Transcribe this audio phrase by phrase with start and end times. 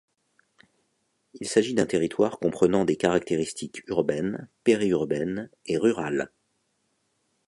[1.35, 6.31] Il s’agit d’un territoire comprenant des caractéristiques urbaines, périurbaines, et rurales.